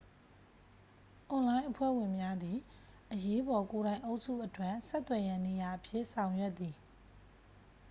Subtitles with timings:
[1.29, 2.57] အွန်လိုင်းအဖွဲ့ဝင်များသည်
[3.11, 6.75] အရေးပေါ်ကိုယ်တိုင်အုပ်စုအတွက် ဆက်သွယ်ရန်နေရာအဖြစ် ဆောင်ရွက်သည်